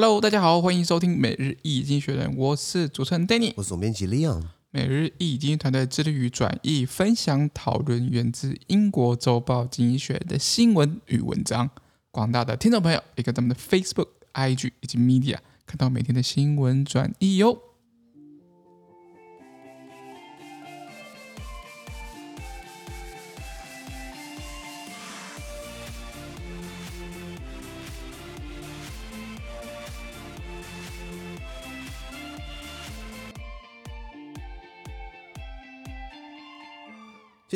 [0.00, 4.44] Hello，大家好，欢迎收听每日易经济学人，我是主持人 Danny，我是总编辑 Leon。
[4.70, 11.68] 每日易经济团队致力于转译、分享、讨论源自英国周报《经济学》的新闻与文章。
[12.12, 17.58] 广大的听众朋友，也可以在我们的 Facebook、IG 以及 Media 看到每天的新闻转译哟。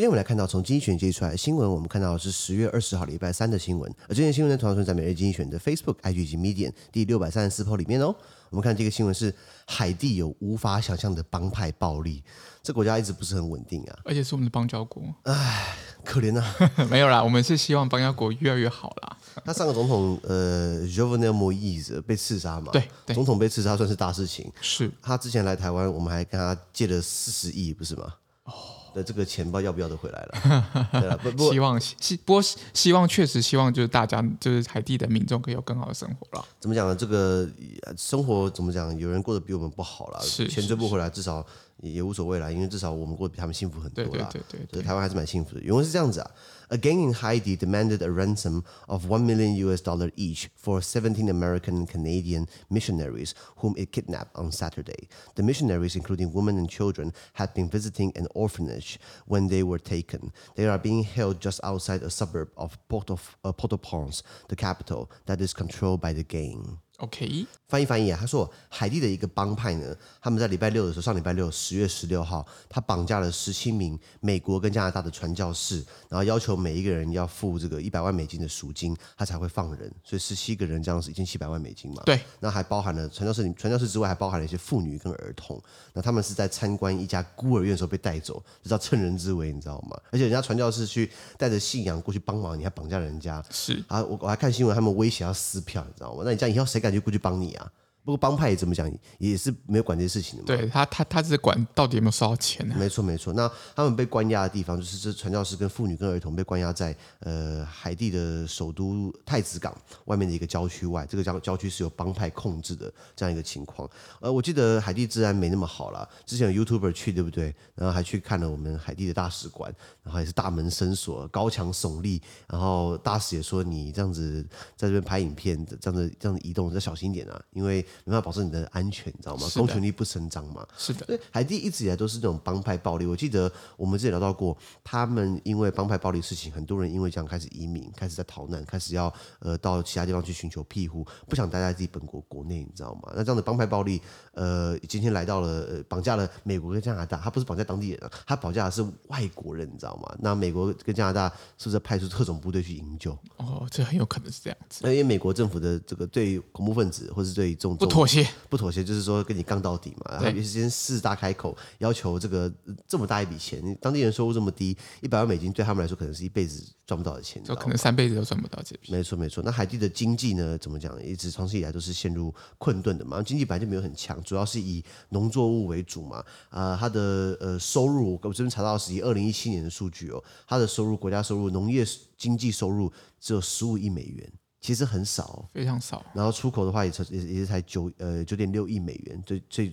[0.03, 3.89] 今天我们来看到从经济学接出来的新闻，我们看到的是十月二十号礼拜三的新闻。
[4.09, 8.13] 而这件新闻呢，同样存在每日经济学人的 Facebook、IG 以及 Medium 第六百三十四 po 里面哦。
[8.51, 9.33] 我们看这个新闻是
[9.65, 12.21] 海地有无法想象的帮派暴力，
[12.65, 16.57] 这国家一直不是很稳定啊，而且是我们的邦交国，唉，可怜啊。
[16.91, 19.17] 没有啦，我们是希望邦交国越来越好啦。
[19.45, 22.73] 他上个总统呃 Jovenel Moise 被刺杀嘛？
[22.73, 24.51] 对，对，总统被刺杀算是大事情。
[24.61, 28.15] 是他之前来台湾，我们还跟他借了四十亿，不是吗？
[28.47, 28.82] 哦。
[28.95, 30.89] 的这个钱包要不要都回来了？
[30.93, 32.43] 对了，不不希望希不过
[32.75, 36.45] 希望确实希望就是大家就是海地的民众可以有更好的生活了。
[36.61, 36.95] 怎么讲呢？
[36.95, 37.49] 这个
[37.97, 38.97] 生活怎么讲？
[38.99, 41.45] 有人过得比我们不好了，是钱追不回来，至少
[41.82, 44.30] 也也无所谓了，因为至少我们过得比他们幸福很多了。
[44.32, 45.62] 对对对对，对，台湾还是蛮幸福的。
[45.62, 46.32] 原文是这样子啊。
[46.70, 51.76] A gang in Haiti demanded a ransom of one million US dollar each for 17 American
[51.76, 53.32] and Canadian missionaries
[53.62, 55.08] whom it kidnapped on Saturday.
[55.36, 60.34] The missionaries, including women and children, had been visiting an orphanage when they were taken.
[60.56, 66.02] They are being held just outside a suburb of Port-au-Prince, the capital that is controlled
[66.02, 66.80] by the gang.
[67.03, 79.93] OK，翻译翻译啊，他说海地的一个帮派呢，他们在礼拜六的时候，上礼拜六十月十六号，他绑架了十七名美国跟加拿大的传教士，然后要求每一个人要付这个一百万美金的赎金，他才会放人。
[80.05, 82.05] 所以十七个人这样是一千七百万美金嘛？
[82.07, 82.21] 对。
[82.39, 85.61] 那还包含了传教士，传教士之外还包含了一些妇女跟儿童。
[85.93, 90.01] 那他们是在参观一家孤儿院的时候被带走，这叫趁人之危，你知道吗？
[90.13, 93.45] 而且人家传教士去带着信仰过去帮忙，你还绑架人家？
[93.51, 96.23] 是啊，我我还看新闻，他们威胁要撕票，你知道吗？
[96.25, 96.92] 那你这样以后谁敢？
[96.93, 97.73] 就过去帮你啊！
[98.05, 100.47] 不过帮派也怎么讲，也是没有管这些事情的嘛。
[100.47, 102.79] 对他，他他只是管到底有没有收到钱呢、啊？
[102.79, 103.33] 没错，没错。
[103.33, 109.73] 那他们被关押的地方，就是这传教士跟妇女跟儿童被关押在呃海地的首都太子港
[110.07, 111.07] 外面的一个郊区外。
[111.07, 113.89] 这个郊郊区是由帮派控制的这样一个情况。
[114.21, 116.09] 呃，我记得海地治安没那么好啦。
[116.27, 117.55] 之前有 YouTuber 去，对不对？
[117.77, 122.21] 然后还去看了我们海地的大使馆，然后也是大门深锁、高墙耸立。
[122.49, 124.45] 然后大使也说：“你这样子
[124.77, 129.47] 在这边拍影片，这样子这样子移动，要小心一点啊，因为。”没办法保证你的安全，你知道吗？
[129.55, 130.67] 公权力不伸张嘛。
[130.77, 131.07] 是的。
[131.07, 133.07] 对，海地一直以来都是那种帮派暴力。
[133.07, 143.13] 我记得我们之前聊到过，他们因为帮派暴力事情，很多人因为这样开始移民，开始在逃难，开始要呃到其他地方去寻求庇护，不想待在自己本国国内，你知道吗？
[143.15, 144.01] 那这样的帮派暴力，
[144.33, 150.17] 呃，今天来到了，呃，绑架了美国跟加拿大，他不是绑架当地人啊，他绑架的是外国人，你知道吗？
[150.21, 151.29] 那美国跟加拿大
[151.59, 153.13] 是不是派出特种部队去营救？
[153.37, 154.81] 哦，这很有可能是这样子。
[154.83, 158.29] 那因为美国政府的这个对于恐怖分子，或是对于这种不妥协。
[158.49, 162.53] 不妥协就是说跟你杠到底嘛，然后有时间狮子大开口，要求这个
[162.87, 168.93] 这么大一笔钱，你当地人收入这么低，一百万美金对他们来说可能是一辈子赚不到的钱，就可能三辈子都赚不到这笔。
[168.93, 171.03] 没错没错，那海地的经济呢，怎么讲？
[171.03, 176.19] 一直长期以来都是陷入困顿的嘛，经济本来就没有很强，主要是以农作物为主嘛。
[176.51, 181.85] 啊、呃，它的呃收入，我这边查到是以二零一七年的数据哦，它的收入国家收入农业
[182.19, 184.33] 经济收入只有十五亿美元。
[184.63, 186.03] 其实很少，非常少。
[186.15, 189.71] 然后出口的话也才也也是才九呃九点六亿美元，这这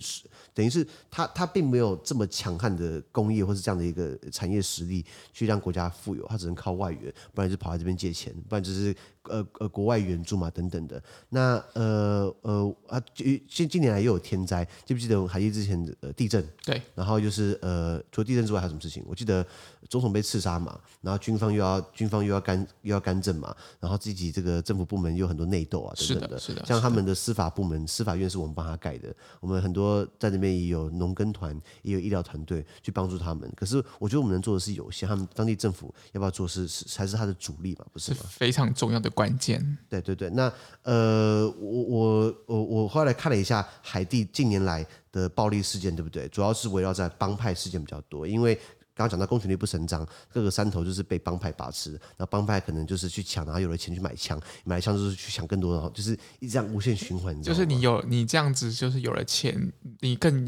[0.52, 8.94] 等于是它它并没有这么强悍的工业或是这样的一个产业实力去让国家富有，它只能靠外援，不然就跑来这边借钱，不然就是。
[9.24, 11.02] 呃呃，国外援助嘛，等等的。
[11.28, 16.46] 那呃呃啊，近近年来又有天灾，记不记得海地之前的呃地震？
[16.64, 16.80] 对。
[16.94, 19.04] 然后就是呃，除了地震之外，还有什么事情？
[19.06, 19.46] 我记得
[19.88, 26.38] 总统被刺杀嘛，然后军方又要军方又要干又要干政嘛，然后自己这个政府部门又有很多内斗啊，等等的。
[26.38, 26.64] 是的，是的。
[26.66, 33.50] 像他们的司法部门，司法院是我们帮他盖的，我们很多在那边也有农耕团，也有医疗团队去帮助他们。
[33.54, 38.18] 可是我觉得我们能做的是有限，他们当地政府要不要做事是才是他的主力嘛，不是吗？
[38.22, 39.09] 是非常重要的。
[39.10, 40.52] 关键，对对对，那
[40.82, 46.28] 呃，我我我我后来看了一下海地近年来的暴力事件，对不对？
[46.28, 48.54] 主要是围绕在帮派事件比较多，因为
[48.94, 57.42] 刚刚讲到公权力不伸张，各个山头就是被帮派把持，那帮派可能就是去抢，然后有了钱去买枪，买了枪就是去抢更多，然后就是一这样无限循环。
[57.42, 60.46] 就是你有你这样子，就是有了钱，你更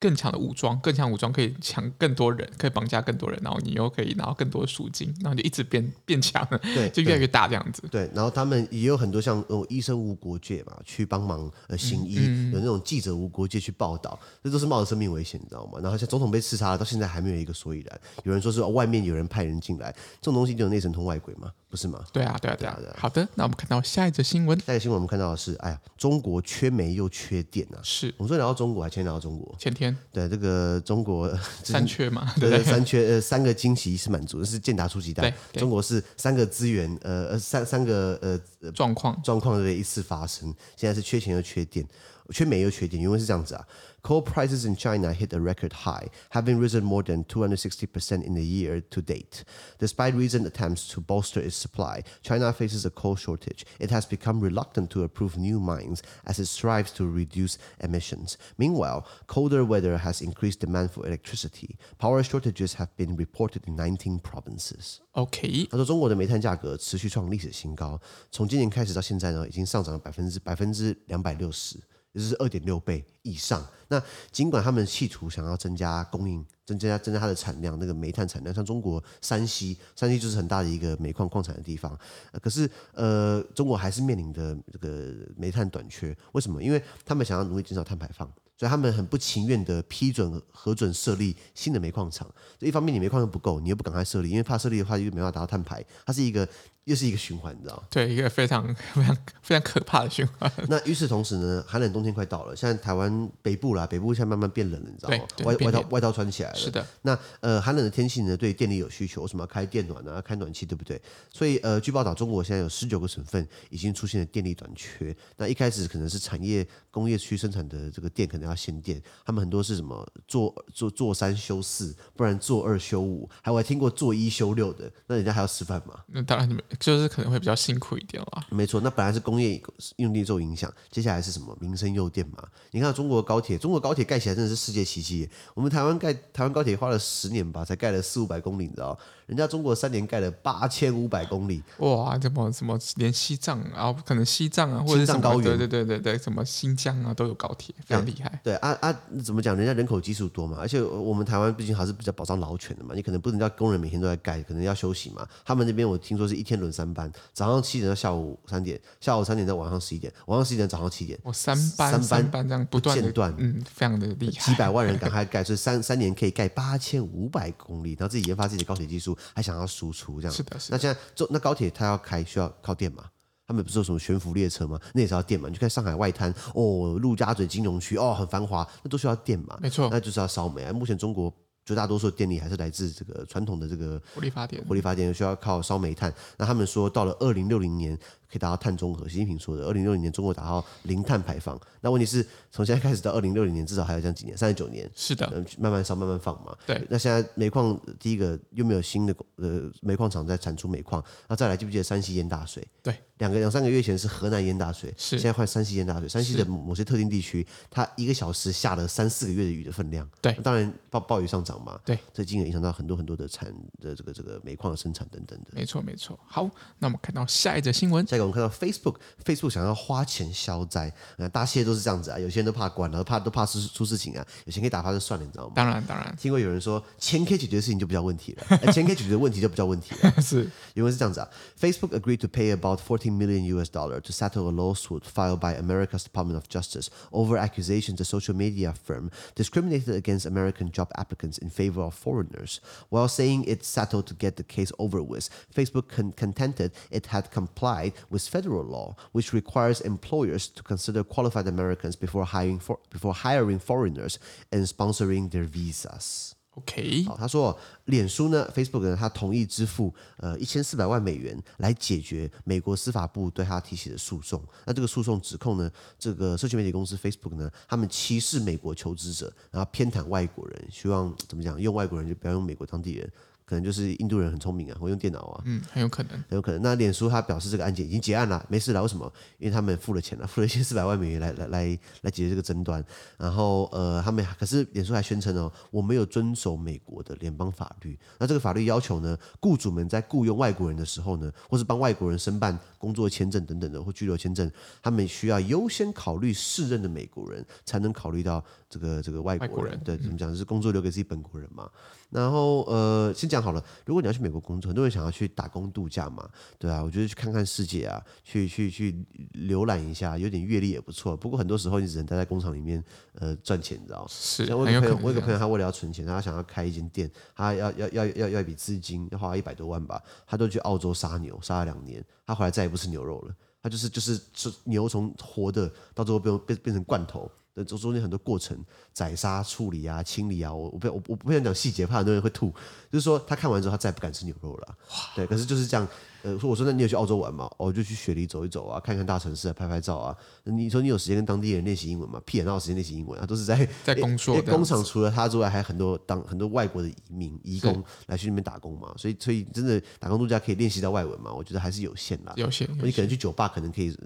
[0.00, 7.82] 更强的武装，更强武装可以抢更多人，可以绑架更多人，然后你又可以拿到更多的赎金，然后就一直变变强，对， 就越来越大这样子。
[7.90, 15.80] 对，然后他们也有很多像哦，医生无国界嘛，去帮忙呃行医，嗯嗯、有那种记者无国界去报道，这都是冒着生命危险，你知道吗？
[15.82, 18.00] 然后像总统被刺杀了，到现在还没有一个所以然。
[18.22, 19.90] 有人说是外面有人派人进来，
[20.20, 22.04] 这种东西就有内神通外鬼嘛，不是吗？
[22.12, 22.76] 对啊，对啊，对啊。
[22.78, 24.56] 对啊，好的，那我们看到下一则新闻。
[24.60, 27.80] 下一则新闻我们看到的是，哎呀，中国缺煤又缺电啊。
[27.82, 28.14] 是。
[28.16, 29.54] 我们昨天聊到中国，还前天聊到中国。
[29.58, 29.87] 前天。
[30.12, 30.80] 对这个。
[30.84, 31.28] 中国
[31.62, 35.32] 三缺嘛，对，对，三缺呃三个惊喜是满足，是健达出奇蛋。
[35.52, 41.86] 中国是三个资源呃呃三三个呃状况状况的一次发生，现在是缺钱又缺电，
[42.29, 43.67] 缺煤又缺电，因为是这样子啊。
[44.01, 48.81] Coal prices in China hit a record high, having risen more than 260% in the year
[48.89, 49.43] to date.
[49.79, 53.63] Despite recent attempts to bolster its supply, China faces a coal shortage.
[53.79, 58.35] It has become reluctant to approve new mines as it strives to reduce emissions.
[58.57, 61.77] Meanwhile, colder weather has increased demand for electricity.
[61.97, 64.97] Power shortages have been reported in 19 provinces.
[65.13, 71.79] OK，他说中国的煤炭价格持续创历史新高，从今年开始到现在呢，已经上涨了百分之百分之两百六十。
[72.12, 73.66] 也就是二点六倍以上。
[73.88, 81.98] 那尽管他们企图想要增加供应，增加增加它的产量，那个煤炭产量，像中国山西，山西就是很大的一个煤矿矿产的地方。
[82.42, 86.14] 可是呃，中国还是面临的这个煤炭短缺。
[86.32, 86.62] 为什么？
[86.62, 92.30] 因为他们想要努力减少碳排放，所以他们很不情愿的批准核准设立新的煤矿厂。
[92.58, 96.46] 这一方面，你煤矿又不够，你又不赶快设立，因为怕设立的话又没办法达到碳排，它是一个。
[96.88, 97.84] 又是一个循环，你知道？
[97.90, 100.50] 对，一个非常 非常非常可怕的循环。
[100.68, 105.24] 那与此同时呢，寒冷冬天快到了，现在台湾北部啦，北部现在慢慢变冷了，你知道吗？
[105.44, 106.56] 外外套外套穿起来了。
[106.56, 106.84] 是的。
[107.02, 110.18] 那呃，寒冷的天气呢，对电力有需求，为什么要开电暖啊？
[110.22, 110.98] 开暖气，对不对？
[111.30, 115.14] 所以呃，据报道，中国现在有十九个省份已经出现了电力短缺。
[115.36, 126.00] 那一开始可能是产业工业区生产的这个电可能要限电，他们很多是什么做做做三休四，不然做二休五，还我还听过做一休六的，那人家还要吃饭吗？
[126.06, 126.62] 那当然你们。
[126.78, 128.44] 就是可能会比较辛苦一点啦。
[128.50, 129.60] 没错，那本来是工业
[129.96, 131.56] 用地受影响，接下来是什么？
[131.60, 132.42] 民生用电嘛。
[132.70, 135.28] 你看中国高铁，中国高铁盖起来真的是世界奇迹。
[135.54, 138.98] 我们台湾盖台湾高铁花了十年吧，才盖了四五百公里，你知道？
[139.26, 142.16] 人家中国三年盖了八千五百公里，哇！
[142.16, 148.40] 怎么什么连西藏啊，可能西藏啊，或者是什么高原，对对对对对，什么新疆啊都有高铁，非常厉害。
[148.42, 148.90] 对啊啊，
[149.22, 149.54] 怎么讲？
[149.54, 155.28] 人家人口基数多嘛，而且我们台湾毕竟还是比较保障劳权的嘛，你可能不能叫工人每天都在盖，可能要休息嘛。
[155.44, 164.40] 他们那边我听说是一天轮三班，早上七点到下午三点，下午三点到晚上十一点，晚上十一点早上七点，哦，三班三班，三班这样不断间断，嗯，非常的厉害。
[164.50, 169.98] 几百万人赶快盖，所以三三年可以盖八千五百公里，然后自己研发自己的高铁技术，还想要输出。
[169.98, 170.76] 出这样是的，是的。
[170.76, 173.02] 那现在坐那高铁，它要开需要靠电嘛？
[173.48, 174.78] 他们不是有什么悬浮列车吗？
[174.94, 175.48] 那也是要电嘛？
[175.48, 179.58] 你去看上海外滩哦，陆家嘴金融区哦，很繁华，那都需要电嘛？
[179.60, 180.72] 没错，那就是要烧煤啊。
[180.72, 181.34] 目前中国
[181.68, 186.10] 绝大多数电力还是来自这个传统的这个火力发电，火力发电需要靠烧煤炭。
[186.38, 187.98] 那他们说到了二零六零年。
[188.30, 191.58] 可以达到碳中和，习近平说的，二零六零年中国达到零碳排放。
[191.80, 194.88] 那问题是从现在开始到二零六零年，至少还有这样几年，三十九年。
[194.94, 195.26] 是的，
[195.58, 196.54] 慢慢烧，慢慢放嘛。
[196.66, 196.86] 对。
[196.90, 202.66] 那现在煤矿第一个又没有新的呃煤矿厂在产出煤矿，那再来记不记得山西淹大水？
[202.82, 202.94] 对。
[203.18, 205.18] 两个两三个月前是河南淹大水，是。
[205.18, 210.08] 现在换山西淹大水，山西的某些特定地区，它一个小时下了三四个月的雨的分量。
[210.20, 210.32] 对。
[210.44, 211.80] 当然暴暴雨上涨嘛。
[211.84, 211.98] 对。
[212.12, 215.46] 这进而影响到很多很多的产的这个这个煤矿的生产等等的。
[215.52, 216.18] 没错没错。
[216.26, 216.48] 好，
[216.78, 218.04] 那我们看到下一则新闻。
[218.17, 220.91] 个我们看到 Facebook。Facebook 想要花钱消灾，
[221.31, 222.19] 大家现在都是这样子啊。
[222.19, 224.25] 有些人都怕关了，怕都怕出出事情啊。
[224.45, 225.53] 有钱可以打发就算了，你知道吗？
[225.55, 226.15] 当然，当然。
[226.17, 230.21] 听过有人说，钱可以解决的事情就不叫问题了，钱可以解决的问题就不叫问题了。
[230.21, 231.29] 是，因为是这样子啊。
[231.59, 236.03] Facebook agreed to pay about 14 million US dollar to settle a lawsuit filed by America's
[236.03, 241.49] Department of Justice over accusations the social media firm discriminated against American job applicants in
[241.49, 242.59] favor of foreigners.
[242.89, 247.93] While saying it settled to get the case over with, Facebook contended it had complied
[248.10, 248.94] with federal law.
[249.12, 254.16] Which requires employers to consider qualified Americans before hiring for before hiring foreigners
[254.50, 256.32] and sponsoring their visas.
[256.54, 264.42] OK，好，他说，脸书呢，Facebook 呢，他同意支付呃一千四百万美元来解决美国司法部对他提起的诉讼。
[264.64, 273.08] 那这个诉讼指控呢，这个社群媒体公司 Facebook 呢，他们歧视美国求职者，然后偏袒外国人，希望怎么讲，用外国人就不要用美国当地人。
[273.48, 276.60] 可能就是印度人很聪明啊，会用电脑啊，嗯，很有可能，很有可能。
[276.60, 278.82] 那脸书他表示这个案件已经结案了，没事了。
[278.82, 279.10] 为什么？
[279.38, 282.84] 因为他们付了钱了， 付了一千四百万美元来来来来解决这个争端。
[283.16, 287.98] 然后呃，他们可是脸书还宣称哦，我没有遵守美国的联邦法律。
[288.18, 294.50] 那这个法律要求呢，雇主们在雇佣外国人的时候呢，或是帮外国人申办工作签证等等的或居留签证，
[294.82, 299.54] 他们需要优先考虑适任的美国人，才能考虑到这个这个外国人。
[299.54, 300.28] 国人对，怎么讲？
[300.30, 301.68] 就是工作留给自己本国人嘛。
[302.10, 306.28] 然后呃，先讲好了，如果你要去美国工作，很多人想要去打工度假嘛，
[306.58, 309.04] 对啊，我觉得去看看世界啊，去去去
[309.34, 311.16] 浏览一下，有点阅历也不错。
[311.16, 312.82] 不过很多时候你只能待在工厂里面
[313.14, 314.06] 呃赚钱，你知道。
[314.08, 327.30] 像我有个朋友，我有个朋友，他为了要存钱，他想要开一间店，他要要要要要一笔资金，要花一百多万吧，他都去澳洲杀牛，杀了两年，他回来再也不吃牛肉了，他就是就是吃牛从活的到最后变变变成罐头。
[327.64, 328.58] 中中间很多过程，
[328.92, 332.50] 宰杀、处理啊、清理啊，我我不我我不想讲细节，怕很多人会吐。
[332.90, 334.74] 就是说，他看完之后，他再也不敢吃牛肉了。
[335.14, 335.86] 对，可是就是这样。
[336.22, 337.48] 呃，说我说那你有去澳洲玩吗？
[337.58, 340.16] 哦，就去雪梨走一走啊，看看大城市啊，拍拍照啊。
[340.44, 342.20] 你说你有时间跟当地人练习英文吗？
[342.26, 343.24] 屁，哪有时间练习英文啊？
[343.26, 344.42] 都是在 在工作。
[344.42, 348.92] 工厂除了他之外，还有很多当很多外国的移民、移工来去那边打工嘛。
[348.96, 351.32] 所以所以真的打工度假可以练习到外文嘛？
[351.32, 352.32] 我觉得还是有限啦。
[352.36, 352.68] 有限。
[352.82, 353.96] 你可能去酒吧可能可以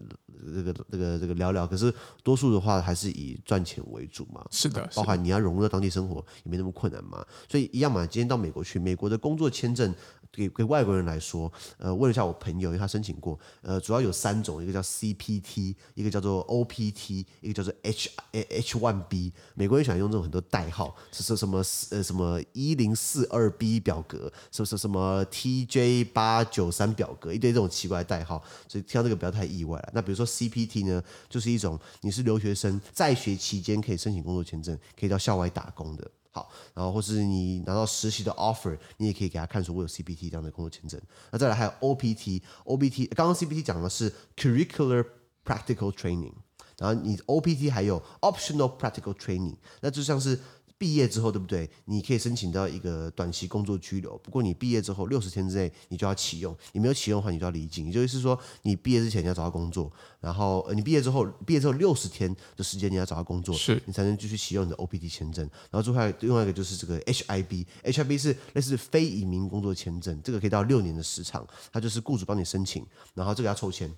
[0.54, 1.92] 这个这个这个聊聊，可是
[2.22, 4.44] 多数的话还是以赚钱为主嘛。
[4.50, 4.86] 是的。
[4.94, 7.24] 包含你要融入到当地生活也没那么困难嘛。
[7.48, 9.94] 所以一样嘛，今天到美国去，美国的工作签证。
[10.32, 19.32] 给给外国人来说，呃，问了一下我朋友，因为他申请过，呃，主要有三种，一个叫 CPT，一个叫做 OPT，一个叫做 H H1B。
[19.54, 29.90] 美国人喜欢用这种很多代号，是是什么呃什么一零四二 B 表格，是不是什么 TJ 八九三表格，一堆这种奇怪的代号，所以听到这个不要太意外了。
[29.92, 36.10] 那比如说 CPT 呢，就是一种你是留学生在学期间可以申请工作签证，可以到校外打工的。
[36.32, 41.00] 好，然后或是你拿到实习的 offer，你也可以给他看说，我有 CPT 这样的工作签证。
[41.30, 45.06] 那再来还有 OPT，OPT 刚刚 CPT 讲的是 curricular
[45.44, 46.32] practical training，
[46.78, 50.40] 然后你 OPT 还有 optional practical training，那就像是。
[50.82, 51.70] 毕业之后，对不对？
[51.84, 54.18] 你可以申请到一个短期工作居留。
[54.18, 56.52] 不过你毕业之后六十天之内，你就要启用。
[56.72, 57.86] 你没有启用的话，你就要离境。
[57.86, 65.48] 也就是说，你毕业之前你要找到工作，然后你毕业之后，毕业之后六十天的时间你要找到工作，是你才能继续启用你的 OPT 签证。
[65.70, 72.84] 然后最后另外一个就是这个 HIB，HIB 是类似非移民工作签证，这个可以到六年的时长，它就是雇主帮你申请，
[73.14, 73.88] 然后这个要抽签。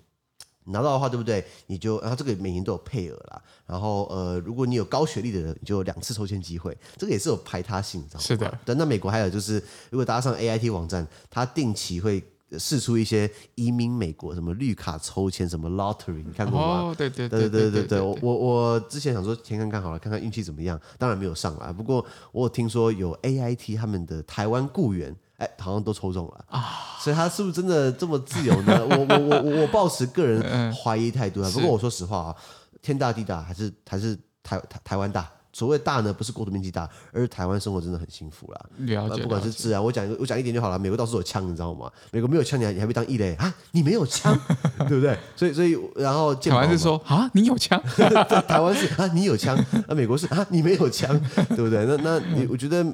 [0.65, 1.45] 拿到的话，对不对？
[1.67, 3.41] 你就然后这个每年都有配额啦。
[3.65, 6.75] 然后呃，如果你有高学历的人，你就有两次抽签机会。
[6.97, 8.25] 这个也是有排他性，你知道吗？
[8.25, 8.59] 是的。
[8.65, 12.23] 对，那美国还有就是，如果大家上 AIT 网站，它定期会
[12.57, 16.65] 试出一些移民美国什么绿卡抽签，什么 lottery，你看过吗？
[16.83, 18.01] 哦，对对对对对对对。
[18.01, 20.79] 我我我之前想说先看看好了，看看运气怎么样。
[20.97, 25.15] 当然没有上来，不过我有听说有 AIT 他们的台湾雇员。
[25.37, 26.97] 哎，好像都抽中了啊！
[26.99, 28.81] 所以他是不是真的这么自由呢？
[28.89, 31.49] 我我我我我抱持个人怀疑态度啊。
[31.53, 32.35] 不过我说实话啊，
[32.81, 35.29] 天大地大还是还是台台台湾大。
[35.51, 38.59] 所谓大呢，不是国土面积大，而是台湾生活真的很幸福啦。
[38.79, 40.77] 了解，不管是治安，我讲一个，我讲一点就好了。
[40.77, 41.89] 美国到处有枪，你知道吗？
[42.11, 43.53] 美国没有枪，你还你还被当异类啊？
[43.71, 44.37] 你没有枪，
[44.87, 45.17] 对不对？
[45.33, 47.81] 所以所以然后台湾是说啊，你有枪？
[48.47, 49.57] 台湾是啊，你有枪？
[49.87, 51.85] 那美国是啊，你没有枪，对不对？
[51.85, 52.85] 那那你我觉得。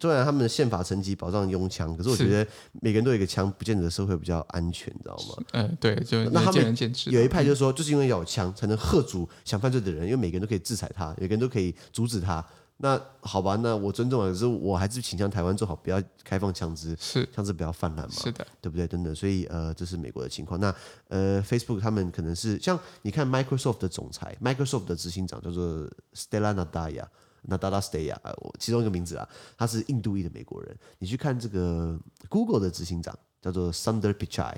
[0.00, 2.46] 虽然他们的宪法层级保障拥枪，可是我觉得
[2.82, 5.44] 每个人都有一个枪，不见得社会比较安全，你知道吗？
[5.52, 6.76] 嗯，对，就那他们
[7.06, 12.44] 有一派就是说，就是因为要有枪才能吓阻想犯罪的人，因为每个人都可以制裁他，每个人都可以阻止他。
[12.80, 18.14] 那好吧，那我尊重了，可是我还是倾向台湾做好不要开放枪支，是枪支不要泛滥嘛？
[18.14, 18.86] 是的，对不对？
[18.86, 20.60] 等等，所以呃，这是美国的情况。
[20.60, 20.72] 那
[21.08, 27.06] 呃，Facebook 他们可能是像你看 Microsoft 的总裁，Microsoft 的执行长叫做 Stella Nadella。
[27.48, 30.76] Nadella Stella，我其中一个名字啊，他是印度裔的美国人。
[30.98, 34.54] 你去看这个 Google 的执行长叫做 Sundar Pichai，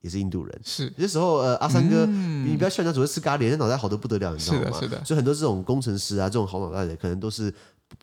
[0.00, 0.60] 也是印度人。
[0.62, 4.64] 是，有些时候呃，阿三哥，嗯、你不要笑人家只会吃咖喱，人家脑袋好的不得了，你知道吗？
[4.64, 5.04] 是的，是的。
[5.04, 7.52] 所以很多这种工程师啊，这种好脑袋的，可能都是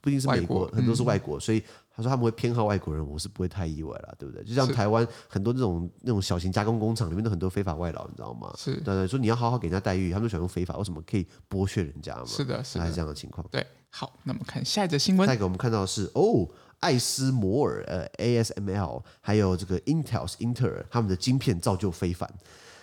[0.01, 1.63] 不一定是美国，国很多是外国，嗯、所以。
[1.91, 4.41] 他说他们会偏好外国人，我是不会太意外了，对不对？
[4.45, 8.53] 就像台湾很多这种那种小型加工工厂里面都很多非法外劳，你知道吗？
[8.57, 12.25] 是，对对，说你要好好给人家待遇，他们都喜欢用非法，为什么可以剥削人家嘛？
[12.25, 13.45] 是的，是的，还是这样的情况。
[13.51, 15.26] 对，好，那么看下一则新闻。
[15.26, 16.49] 下一个我们看到的是哦，
[16.80, 22.28] 艾斯摩尔呃 ASML 还有这个 Intel 英特尔他们的晶片造就非凡。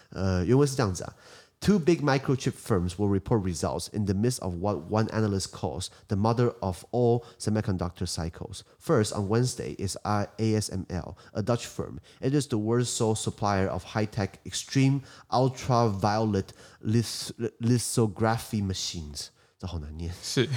[0.10, 1.14] 呃，原文是这样子啊。
[1.64, 6.16] Two big microchip firms will report results in the midst of what one analyst calls the
[6.16, 8.64] mother of all semiconductor cycles.
[8.80, 12.00] First, on Wednesday, is ASML, a Dutch firm.
[12.20, 19.30] It is the world's sole supplier of high-tech, extreme ultraviolet lithography machines.
[19.60, 20.12] 这好难念。
[20.24, 20.48] 是，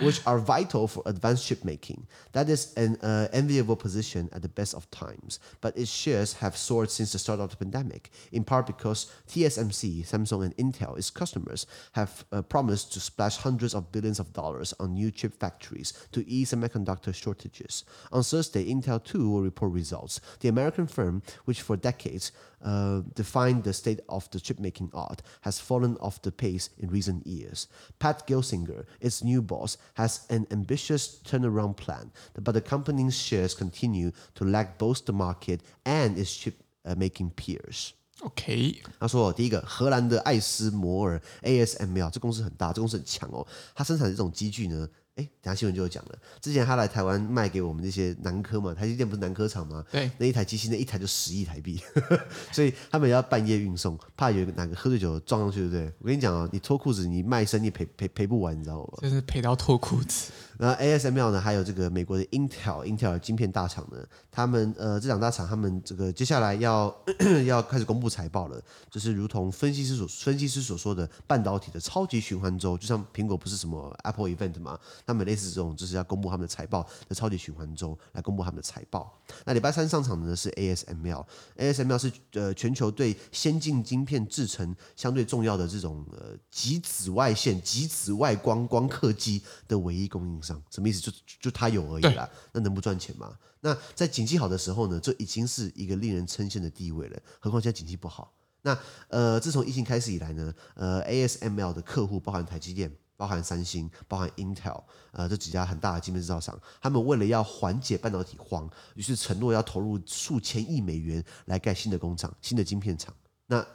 [0.00, 2.06] which are vital for advanced chip making.
[2.32, 5.38] That is an uh, enviable position at the best of times.
[5.60, 10.06] But its shares have soared since the start of the pandemic, in part because TSMC,
[10.06, 14.72] Samsung, and Intel, its customers, have uh, promised to splash hundreds of billions of dollars
[14.80, 17.84] on new chip factories to ease semiconductor shortages.
[18.10, 20.18] On Thursday, Intel too will report results.
[20.40, 22.32] The American firm, which for decades
[22.64, 27.26] uh, defined the state of the chip-making art, has fallen off the pace in recent
[27.26, 27.68] years.
[27.98, 32.10] Pat Gelsinger, its new boss, has an ambitious turnaround plan,
[32.42, 37.90] but the company's shares continue to lag both the market and its chip-making peers.
[38.20, 44.88] OK，他说第一个，荷兰的艾斯摩尔 ASML 这公司很大，这公司很强哦，它生产的这种机具呢。
[45.15, 46.17] 哎，等下新闻就有讲了。
[46.39, 49.83] 之前他来台湾卖给我们那些南科嘛，台积电不是南科厂吗？
[49.91, 51.81] 对，那一台机器那一台就十亿台币，
[52.51, 55.93] 所以他们也要半夜运送，怕有哪个喝醉酒撞上去，对不对？
[55.99, 58.99] 我跟你讲哦，你脱裤子，你卖身你赔赔赔不完，你知道吗？
[59.01, 60.31] 就是赔到脱裤子。
[60.61, 61.41] 那 ASML 呢？
[61.41, 63.97] 还有这个美国的 Intel，Intel 晶片大厂呢？
[64.29, 66.95] 他们呃，这两大厂，他们这个接下来要
[67.47, 74.79] 要开始公布财报了，就是如同分析师所分析师所说的，半导体的超级循环周，就像苹果不是什么 Apple Event 嘛？
[75.03, 79.11] 他们类似这种，就是要公布他们的财报的超级循环周，来公布他们的财报。
[79.45, 90.50] 那礼拜三上场的呢是 ASML，ASML 是呃全球对先进晶片制程相对重要的这种呃极紫外线、极紫外光光刻机的唯一供应商。
[90.69, 90.99] 什么意思？
[91.01, 93.37] 就就他有而已啦，那能不赚钱吗？
[93.59, 97.19] 那在景气好的时候呢，这已经是一个令人称羡的地位了。
[97.39, 98.33] 何况现在景气不好。
[98.63, 98.77] 那
[99.07, 113.11] 呃，自从疫情开始以来呢，呃，ASML 的客户包含台积电、包含三星、包含 Intel，呃，这几家很大的晶片制造商，他们为了要缓解半导体荒，于是承诺要投入数千亿美元来盖新的工厂、新的晶片厂。
[113.47, 113.65] 那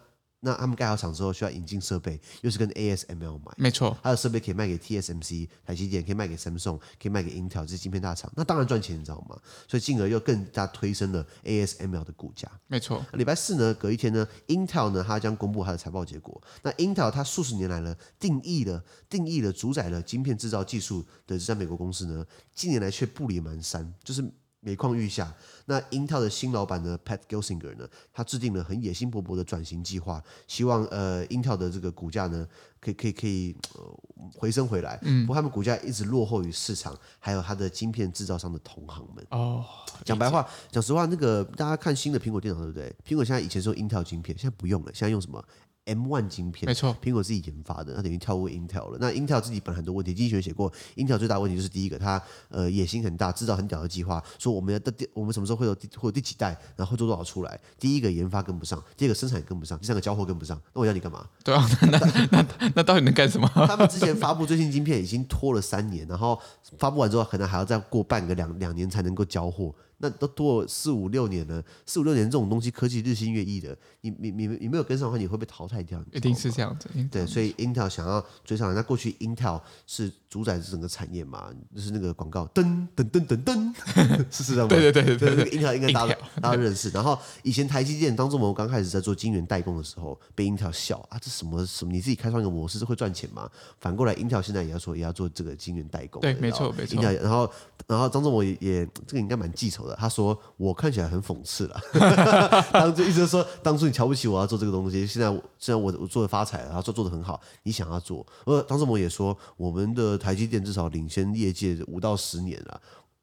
[0.41, 9.37] 那他们盖好厂之后，需要引进设备，又是跟 ASML 买，没错，它的设备可以卖给 TSMC、台积电，可以卖给 Samsung，可以卖给 Intel 这些晶片大厂，那当然赚钱，你知道吗？
[9.67, 13.05] 所以进而又更加推升了 ASML 的股价，没错。
[13.15, 16.41] 礼拜四呢，隔一天呢，Intel 呢，它将公布它的财报结果。
[16.63, 22.25] 那 Intel 它数十年来呢，定义了定义了主宰了晶片制造技术的这家美国公司呢，
[22.55, 24.23] 近年来却步履蹒跚，就是。
[24.67, 25.33] 每况愈下。
[25.67, 32.45] 那 Intel 的新老板呢，Pat Gelsinger 呢，他制定了很野心勃勃的转型计划，希望呃 Intel 的这个股价呢，
[32.81, 34.01] 可以可以可以呃
[34.35, 34.99] 回升回来。
[35.03, 39.25] 嗯，不过他们股价一直落后于市场，还有它的晶片制造商的同行们。
[39.31, 39.65] 哦，
[40.05, 42.93] 讲白话，讲实话，那个大家看新的苹果电脑对不对？
[43.07, 45.45] 苹果现在以前是用 Intel 晶片，现在不用了，现在用什么
[45.87, 48.99] ？M1 晶片，没错，苹果自己研发的，那等于跳过 Intel 了。
[49.01, 57.59] 那 Intel 自己本来很多问题，经济学写过，Intel 最大的问题就是第一个，它呃野心很大，制造很屌的计划，说我们要第我们什么时候会有第会有第几代，然后会做多少出来。
[57.79, 60.61] 第一个研发跟不上，第二个生产跟不上，第三个交货跟不上。
[60.75, 61.25] 那我要你干嘛？
[61.45, 63.49] 对啊， 那那那那到底能干什么？
[63.67, 66.37] 他们之前发布最新晶片已经拖了三年，然后
[66.79, 69.75] 发布完之后可能还要再过半个两两年才能够交货。
[69.99, 76.03] 那都多四五六年了，四五六年这种东西，科技日新月异的，你你你你没有跟上的话，你会被淘汰掉。
[76.13, 76.89] 一定是这样子。
[77.11, 83.75] 对，所以 Intel 想要追上来，那过去 Intel 是主宰整个产业嘛，就是那个广告噔噔噔噔噔，
[84.31, 84.77] 是是这样吗？
[84.77, 86.91] 对对对对对，那个 Intel 应该大家大家认识。
[86.91, 93.51] 然后以前台积电当中，我们刚开始在做晶圆代工的时候，被 Intel 笑啊，这什么什么，你自己开创一个模式是会赚钱吗？
[93.81, 96.21] 反过来，Intel 现在也要说也要做这个晶圆代工。
[96.21, 97.03] 对，没错没错。
[97.03, 97.51] 然后
[97.87, 100.37] 然后张忠谋也也这个应该蛮记仇的，他说。
[100.57, 101.81] 我看起来很讽刺了，
[102.73, 108.27] 当初意思是说，当初你瞧不起我要做这个东西，现在现在我我做的发财了，然后做做的很好，你想要做？
[108.47, 112.81] 呃，张忠谋也说，我们的台积电至少领先业界五到十年了，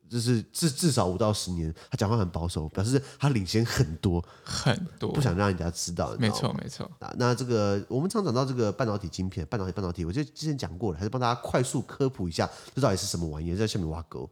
[0.08, 1.74] 就是至至少五到十年。
[1.90, 6.16] 他讲话很保守，表示他领先很多很多，不想让人家知道。
[6.20, 6.90] 没错没错。
[7.00, 14.30] 那那这个我们常讲到这个半导体晶片，半导体半导体，我就之前讲过了，还是帮大家快速科普一下，这到底是什么玩意儿，在下面挖沟。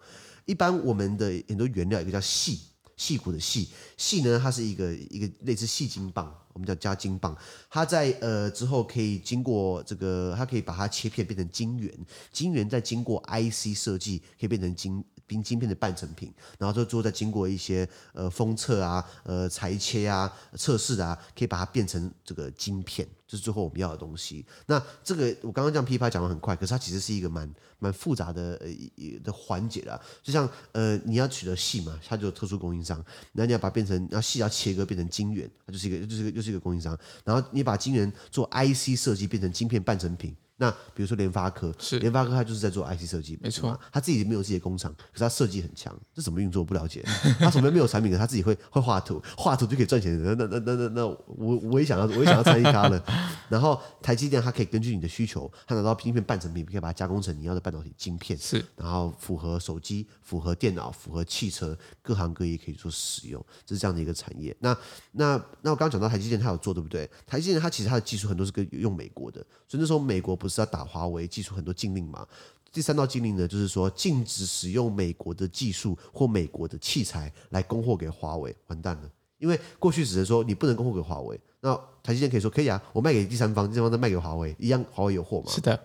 [0.51, 2.59] 一般我们的很多原料，一个叫细
[2.97, 7.33] 细骨的细细呢，它是一个一个类似细晶棒，我们叫加晶棒。
[7.69, 11.89] 它在呃之后可以经过这个，它可以把它切片变成晶圆，
[12.33, 23.07] 晶圆再经过 IC 设计，可以变成晶冰晶片的半成品，然后就之后再经过一些呃封测啊、呃裁切啊、测试啊，可以把它变成这个晶片。
[23.25, 24.45] 就是最后我们要的东西。
[24.65, 29.97] 那这个我刚刚这样批发讲的很快，可是它其实是一个蛮蛮复杂的呃的环节啦。
[30.21, 32.97] 就像呃你要取得细嘛，它就有特殊供应商。
[33.31, 36.97] 然后你要把它变成，然后矽要切割变成晶圆，它就是一个就是一个就是一个供应商。
[37.23, 40.35] 然后你把晶圆做 IC 设计变成晶片半成品。
[40.61, 47.03] 那比如说联发科，是联发科，它就是在做 IC 设计，没错，他自己没有自己的工厂，可是他设计很强，这怎么运作我不了解。
[47.41, 50.15] 他什么没有产品，他自己会 会画图，画图就可以赚钱。
[50.21, 53.03] 那那那那那那我我也想要，我也想要参与他了。
[53.49, 64.55] 然后台积电它可以根据你的需求，它拿到晶片半成品，可以把它加工成你要的半导体晶片，是，然后符合手机、符合电脑、符合汽车，各行各业可以做使用，这是这样的一个产业。
[64.59, 64.77] 那
[65.13, 67.09] 那那我刚刚讲到台积电，它有做对不对？
[67.25, 72.27] 台积电它其实它的技术很多是跟用美国的，所以那时候美国不是要打华为，技术很多禁令嘛。
[72.71, 79.09] 第三道禁令呢，就是说禁止使用美国的技术或美国的器材来供货给华为，完蛋了。
[79.39, 85.51] 因为过去只能说你不能供货给华为，那台积电可以说可以啊，我卖给第三方，第三方再卖给华为，一样华为有货嘛？
[85.51, 85.77] 是的。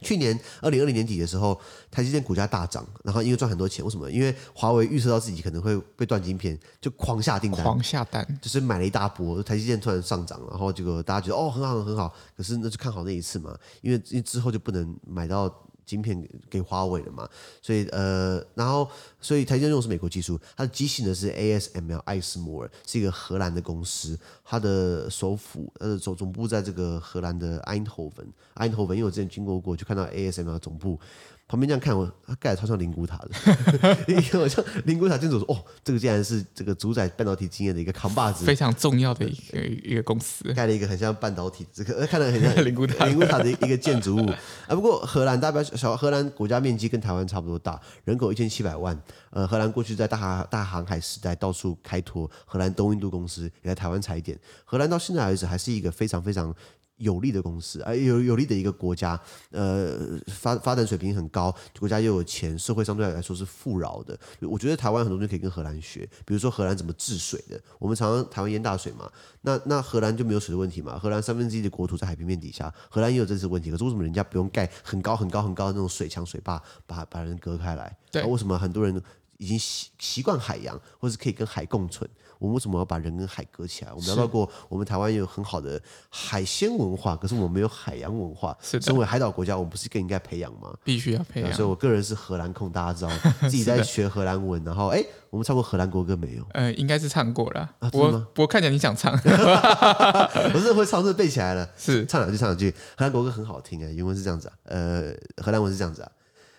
[0.00, 1.58] 去年二零二零年底的时候，
[1.90, 4.10] 台积电股价大涨，然后因为赚很多钱，为什么？
[4.10, 15.52] 因为华为预测到自己可能会被断晶片，就狂下订单，狂下单，就是买了一大波，台积电突然上涨，然后结果大家觉得哦很好很好，可是那就看好那一次嘛，因为因为之后就不能买到。
[15.86, 17.26] 晶片给华为的嘛，
[17.62, 18.86] 所以呃，然后
[19.20, 30.98] 所以台积电用的是美国技术，它的机型呢是 ASML 艾斯摩尔，是一个荷兰的公司，它的首府呃总总部在这个荷兰的 Eindhoven，Eindhoven，因为我之前经过过，就看到 ASML 总部。
[31.48, 44.28] 旁边这样看我，他盖的超像灵骨塔的，因为我像灵骨塔建筑说，哦，这个竟然是这个主宰半导体经验的一个扛把子，非常重要的一个一个公司，盖了一个很像半导体，这个看着很像 灵骨塔，灵骨塔的一个建筑物
[44.66, 44.74] 啊。
[44.74, 49.00] 不过荷兰代表小荷兰国家面积跟台湾差不多大，人口一千七百万。
[49.30, 54.36] 呃，荷兰过去在大航大航海时代到处开拓，荷兰东印度公司也在台湾踩点。
[54.64, 56.52] 荷兰到现在为止还是一个非常非常。
[56.96, 64.18] 有利的公司，哎，有有利的一个国家，呃，发发展水平很高，国家又有钱，社会相对来说是富饶的。
[64.40, 67.60] 我觉得台湾很多东西可以跟荷兰学，比如说荷兰怎么治水的。
[67.78, 69.10] 我们常常台湾淹大水嘛，
[69.42, 70.98] 那那荷兰就没有水的问题嘛。
[70.98, 73.70] 荷兰三分之一的国土在海平面底下，荷兰也有这次问题。
[73.70, 77.96] 可是为什么人家不用盖很高很高很高的那种水墙水坝，把把人隔开来？
[78.22, 79.00] 对，为什么很多人
[79.38, 82.08] 已经习习惯海洋，或是可以跟海共存？
[82.38, 83.90] 我们为什么要把人跟海隔起来？
[83.90, 88.54] 我们聊到过，我们台湾也有很好的海鲜文化，可是我们没有海洋文化。
[88.60, 88.84] 是的。
[88.84, 90.74] 身为海岛国家，我们不是更应该培养吗？
[90.84, 91.50] 必须要培养。
[91.54, 93.10] 所以我个人是荷兰控，大家知道，
[93.48, 94.62] 自己在学荷兰文。
[94.64, 96.44] 然后，哎，我们唱过荷兰国歌没有？
[96.52, 97.60] 呃，应该是唱过了。
[97.78, 99.10] 啊，我我看见你想唱，
[100.52, 101.66] 我是会唱，是背起来了。
[101.78, 102.70] 是，唱两句，唱两句。
[102.70, 106.12] 荷兰国歌很好听啊，原文是这样子啊，呃，荷兰文是这样子啊。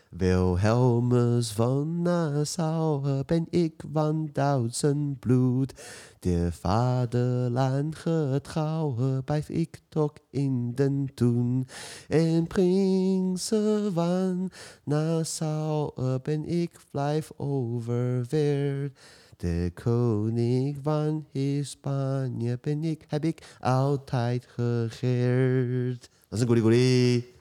[0.09, 5.73] Wilhelmus van Nassau ben ik van duizend bloed.
[6.19, 11.67] De vaderland getrouwen blijf ik toch in den toen.
[12.07, 14.51] En prinsen van
[14.83, 18.97] Nassau ben ik blijf overweerd.
[19.37, 26.09] De koning van Hispanje ben ik, heb ik altijd gegeerd.
[26.29, 27.35] Dat is een.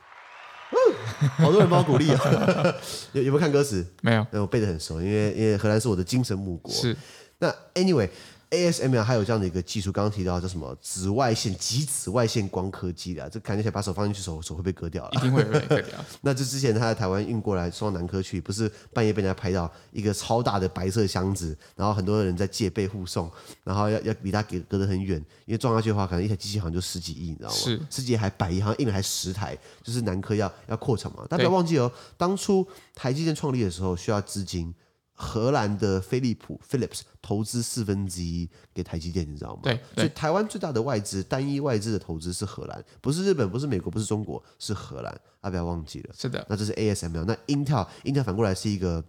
[1.38, 2.20] 好多人帮我鼓励啊！
[3.12, 3.86] 有有没有看歌词？
[4.02, 6.72] 没有，我背的很熟，因为因为荷兰是我的精神母国。
[6.72, 6.96] 是，
[7.38, 8.08] 那 anyway。
[8.50, 15.98] ASML 还有这样的一个技术，刚刚提到叫什么紫外线极紫外线光科技的，这看起来把手放进去，手手会被割掉了，一定会被割掉。
[16.22, 23.28] 那就之前他在台湾运过来送到南科去，不是半夜被人家拍到一个超大的白色箱子，然后很多人在戒备护送，
[23.64, 27.54] 然后要要离他隔隔得很远，因为撞下去的话，可能一台机器好像就十几亿，你知道吗？
[27.56, 31.26] 是十几亿还百亿，好像印了还十台，就是南科要要扩厂嘛。
[31.28, 34.72] 大家不要忘记哦，当初台积电创立的时候需要资金。
[35.18, 39.62] 荷兰的飞利浦 （Philips） 投资四分之一给台积电，你知道吗？
[39.62, 45.20] 对，所以台湾最大的外资，单一外资的投资是荷兰，不是日本，不是美国，不是中国，是荷兰。
[45.40, 46.14] 啊，不要忘记了。
[46.16, 46.44] 是的。
[46.48, 49.02] 那这是 ASML，那 Intel，Intel 反过来是一个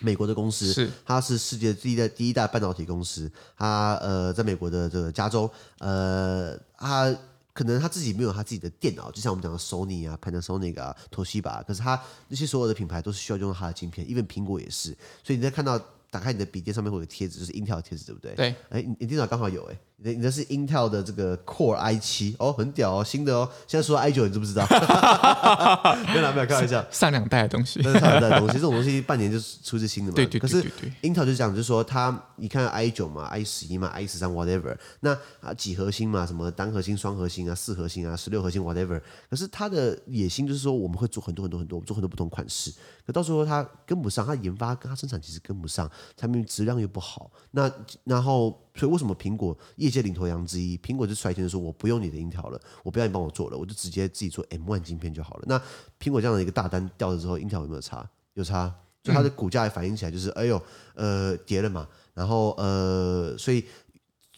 [0.00, 7.16] 美国的公司，是，它是世界第一代第一大半导体公司，它呃在美国的这个加州，呃，它。
[7.58, 14.96] 可能他自己没有他自己的电脑，就像我们讲的 Sony 啊、Panasonic 啊、Toshiba，可是他那些所有的品牌都是需要用到他的晶片，even 苹果也是。
[15.24, 15.76] 所以你在看到
[16.08, 18.32] 打开你的笔电上面会有个贴纸，就是 Intel 贴纸，对不对？
[18.36, 18.54] 对。
[18.68, 19.78] 哎，你你电脑刚好有哎。
[20.00, 23.50] 你你的是 Intel 的这个 Core i 七哦，很屌哦，新的哦。
[23.66, 24.64] 现在说 i 九，你知不知道？
[26.14, 26.84] 没有没有，开玩笑。
[26.90, 30.14] 上两代的东西，上两代的东西，这种东西半年就出一次新的嘛。
[30.14, 30.70] 对对对对对。
[30.70, 39.00] 可是 Intel 就是讲，就是说它，你看 i 九嘛，i 十一嘛，i 十三 whatever，那啊几核心嘛，什么单核心、双核心啊、四核心啊、十六核心 whatever。
[39.28, 42.72] 可是它的野心就是说，我们会做很多很多很多，我们做很多不同款式。
[43.04, 47.28] 可到时候它跟不上，它研发跟它生产其实跟不上，产品质量又不好。
[47.50, 47.68] 那
[48.04, 48.56] 然后。
[48.78, 55.44] 所以为什么苹果业界领头羊之一，苹果就率先说，我不用你的音调了，我不要你帮我做了，我就直接自己做 M one 晶片就好了。
[55.46, 55.58] 那
[56.00, 58.08] 苹果这样的一个大单掉了之后音调有没有差？
[58.34, 60.62] 有差，就它的股价反映起来就是，哎呦，
[60.94, 61.88] 呃，跌了嘛。
[62.14, 63.64] 然后呃，所以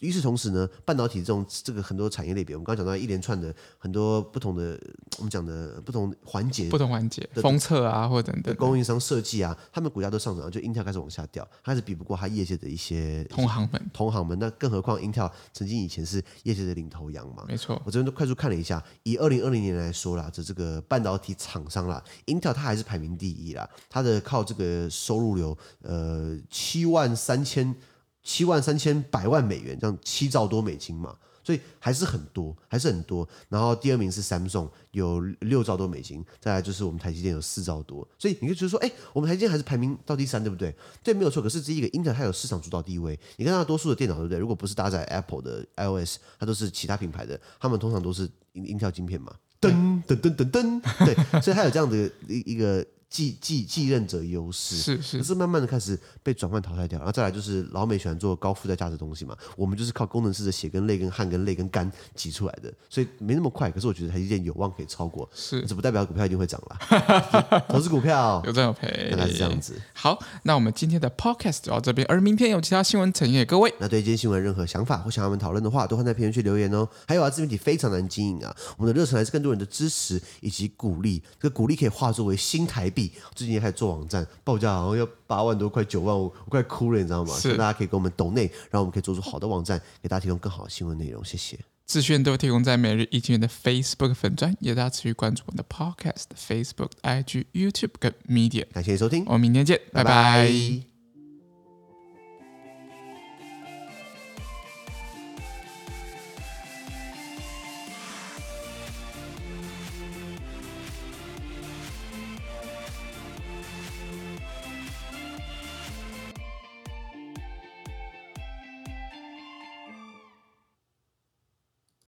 [0.01, 4.79] 与此同时呢，半导体这种这个很多产业类别，我们刚刚讲到一连串的很多不同的，
[5.17, 14.37] 我们讲的不同环节，不同环节，封测啊，或者等等供应商设计啊，他们股价都上涨，就 Intel 开始往下掉，开始比不过它业界的一些同行们，同行们。
[14.39, 17.79] 那更何况 Intel 曾经以前是业界的领头羊嘛，没错。
[17.85, 27.75] 我这边都快速看了一下，以二零二零年来说啦，这这个半导体厂商啦，Intel 它还是排名第一啦，它的靠这个收入流，呃，七万三千。
[28.23, 33.27] 七万三千百万美元，这样七兆多美金嘛，所以还是很多，还是很多。
[33.49, 38.07] 然后第二名是 Samsung，有六兆多美金，再来就是我们台积电有四兆多。
[38.19, 40.75] 所以你就觉得说，哎，我们台积电还是排名到第三，对不对？
[41.03, 41.41] 对，没有错。
[41.41, 44.37] 可是这一个 Intel 它有市场主导地位，你看大多数的电脑，对不对？
[44.37, 52.85] 如果不是搭载 Apple 的 iOS，它都是其他品牌的，他们通常都是 Intel 晶片嘛，噔噔噔噔噔，对，所以它有这样的一一个。
[53.11, 63.69] 继继继任者优势是是，可是慢慢的开始被转换淘汰掉，然后再来就是老美喜欢做高附加价值的东西嘛，我们就是靠工程师的血跟泪跟汗跟泪跟肝挤出来的，所以没那么快。
[63.69, 67.63] 可是我觉得台积电有望可以超过，是，这不代表股票一定会涨了。
[67.67, 69.75] 投资股票有赚有赔，原来是这样子。
[69.93, 73.73] 好，那我们今天的 podcast 就到这边，而明天有其他新闻呈现给各位。
[73.79, 76.87] 那对今天新闻任何想法或想要我们讨论的话，都欢迎在评论区留言哦。
[77.05, 83.00] 还有啊，自媒体非常难经营啊，我们的热忱来自更多人的支持以及鼓励，这个鼓励可以化作为新台币。
[83.35, 83.71] 最近也开始。
[83.81, 87.33] 做网站报价好像要八万多块九万五，我快哭了，你知道吗？
[87.33, 91.23] 是，大家可以给我们抖内，然后我们可以做出好的网站，给大家提供更好的新闻内容。
[91.23, 91.57] 谢谢。
[91.85, 98.65] 资讯都提供在每日一经元的 Facebook 粉专，也大家持续关注我们的 Podcast、Facebook、IG、YouTube 跟 Media。
[98.71, 100.11] 感谢收听，我们明天见，拜拜。
[100.11, 100.90] 拜拜。